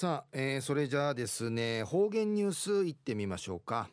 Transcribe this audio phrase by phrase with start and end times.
[0.00, 3.88] さあ、えー、それじゃあですね方言ニュースいってみましょうか、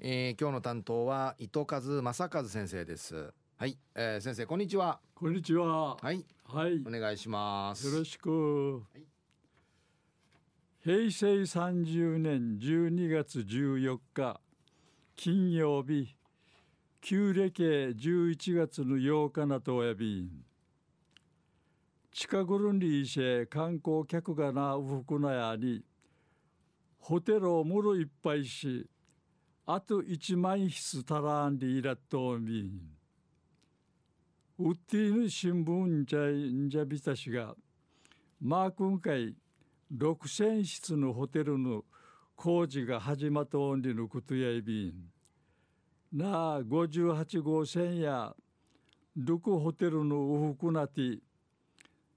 [0.00, 3.30] えー、今日の担当は糸数正和先生です。
[3.58, 5.00] はい、えー、先生こんにちは。
[5.14, 5.96] こんにちは。
[5.96, 6.24] はい。
[6.46, 6.80] はい。
[6.86, 7.86] お願いします。
[7.88, 9.02] よろしく、はい、
[10.82, 14.40] 平成30年12月14日
[15.14, 16.16] 金曜日
[17.02, 20.30] 旧暦11月の8日なとおやび
[22.14, 25.82] 近頃にいせ観光客がなうふくなやに
[26.98, 28.86] ホテルをもろいっぱいし
[29.64, 32.70] あと一万室たらんでいらっとみ
[34.58, 37.54] うっていぬ新聞じゃんじゃびたしが
[38.40, 39.34] まあ今回
[39.96, 41.82] 6,000室のホテルの
[42.36, 44.94] 工事が始まったおんりのことやいびん。
[46.12, 48.34] なあ58号線や
[49.16, 51.18] ルクホテルのウフクナティ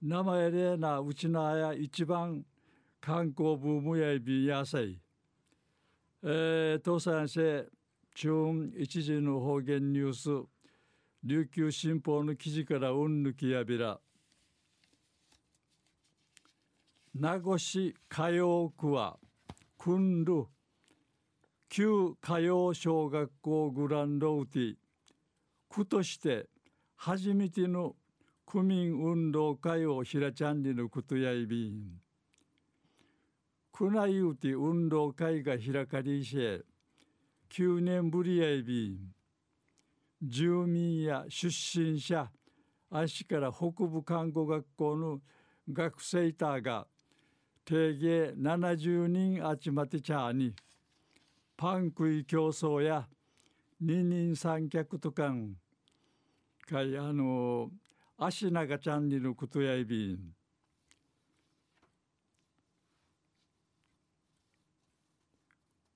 [0.00, 2.44] 名前れなうちなや一番
[3.00, 5.00] 観光ブームやびやさい。
[6.22, 7.40] えー、東山市
[8.14, 10.48] 中一時の方言ニュース。
[11.24, 13.98] 琉球新報の記事からうんぬきやびら。
[17.12, 19.18] 名護市歌謡区は
[19.76, 20.46] 訓ル
[21.68, 24.76] 旧歌謡小学校グランドウティ。
[25.68, 26.48] 区として
[26.94, 27.96] 初めての
[28.50, 32.00] 区民運動会を開ちゃんりのことやいびん。
[33.70, 36.64] 区内うて運動会が開かれし
[37.50, 38.96] 9年ぶりやいびん。
[40.22, 42.30] 住民や出身者
[42.90, 45.20] 足から北部看護学校の
[45.70, 46.86] 学生たが
[47.66, 50.54] 定芸70人集まってちゃに
[51.54, 53.06] パン食い競争や
[53.78, 55.56] 二人三脚とかん。
[56.66, 57.70] かいあの
[58.20, 60.18] 足長ちゃんにのことやいびん。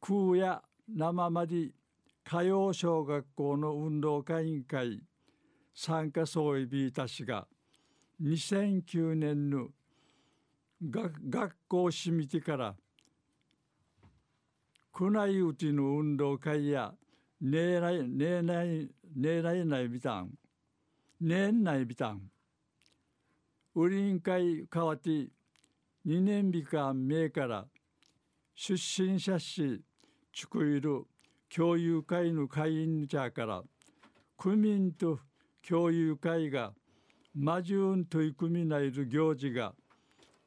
[0.00, 1.74] 空や生まり
[2.24, 5.00] 歌謡小学校の運動会委員会
[5.74, 7.48] 参加総意ビータ氏が
[8.22, 9.70] 2009年の
[10.82, 12.76] 学校しみてから
[14.92, 16.94] 区内うちの運動会や
[17.40, 20.30] 年内年内年内内ビタン
[21.20, 22.22] 年内ビタン
[23.76, 25.28] ウリン会変わて2
[26.20, 27.66] 年日間前から
[28.54, 29.80] 出身者し
[30.32, 31.04] ちくいる
[31.54, 33.62] 共有会の会員者から
[34.36, 35.20] 区民と
[35.66, 36.72] 共有会が
[37.32, 39.72] 魔順取り組みないる行事が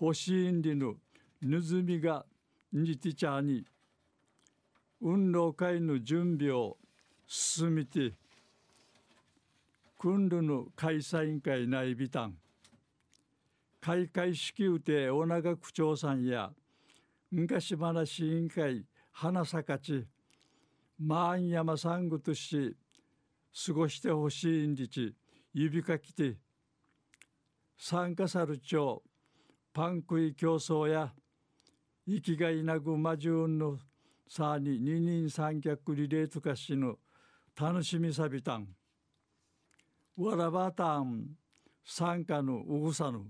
[0.00, 0.94] 欲しいんりの
[1.42, 2.24] ぬずみが
[2.72, 3.64] にてちゃに
[5.00, 6.76] 運動会の準備を
[7.26, 8.14] 進めて
[10.02, 12.34] 訓練の開催委員会内備担
[13.80, 16.50] 開会式うて大長区長さんや
[17.30, 20.04] 昔話委員会花咲ち
[20.98, 22.74] 万山さんぐとし
[23.64, 25.14] 過ごしてほしいんりち
[25.54, 26.34] 指かきて
[27.78, 29.04] 参加さる町
[29.72, 31.12] パンクイ競争や
[32.08, 33.78] 生きがいなぐまじゅんの
[34.28, 36.96] さに二人三脚リレーとかしぬ
[37.54, 38.66] 楽しみさびたん。
[40.16, 41.24] わらばたん
[41.84, 43.20] 参加のうぐさぬ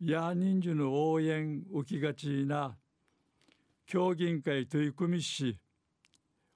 [0.00, 2.76] や人数の応援浮きがちな
[3.86, 5.58] 協議会取り組みし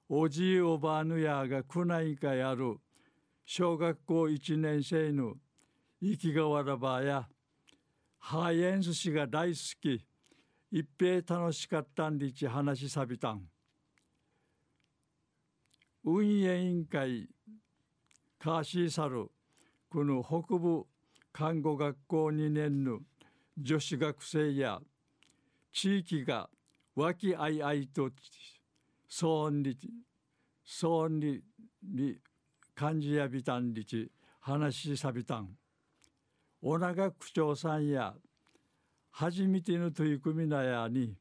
[0.07, 2.77] おじいおばあぬやが区内会ある
[3.45, 5.33] 小学校一年生の
[6.01, 7.27] 生きがわらばや
[8.17, 10.05] ハーエンス氏が大好き
[10.71, 13.41] 一平楽しかったんでち話さびたん
[16.05, 17.27] 運営委員会
[18.43, 19.29] カーシーサル
[19.87, 20.87] この北部
[21.31, 22.97] 看護学校2年の
[23.55, 24.79] 女子学生や
[25.71, 26.49] 地域が
[26.95, 28.09] 和気あいあいと
[29.07, 29.77] 騒音に
[30.67, 31.41] 騒音に
[31.83, 32.15] に
[32.73, 34.09] 感じやびたんりち
[34.39, 35.49] 話しさびたん。
[36.63, 38.15] おなが区長さんや
[39.11, 41.13] 初めての取り組みなやに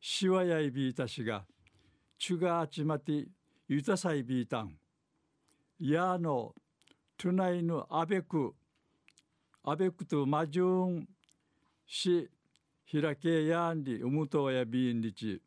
[0.00, 1.44] しわやいびいたしが
[2.18, 3.26] ちゅがあちまて
[3.68, 4.80] ゆたさいびいたん。
[5.80, 6.54] やの
[7.16, 8.54] 都内のあべく
[9.64, 11.08] あべくとまじゅん
[11.86, 12.28] し
[12.84, 15.40] ひらけやんりうむとやびんりち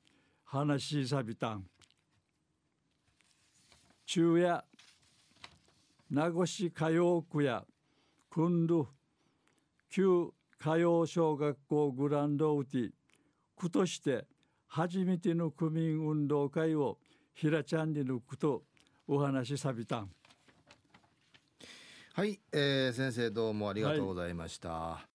[0.44, 1.66] 話しさびたん。
[4.06, 4.64] 昼夜
[6.10, 7.64] 名護市歌謡区や
[8.30, 8.86] 訓ル
[9.90, 12.92] 旧歌謡小学校グランドウティ
[13.56, 14.26] 区として
[14.68, 16.98] 初めての区民運動会を
[17.36, 18.64] 平ちゃんにのくと
[19.08, 20.10] お話しさびたん。
[22.16, 25.08] はい、えー、先生どうもありがとうございました、は